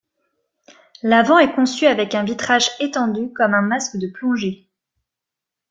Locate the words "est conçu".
1.37-1.85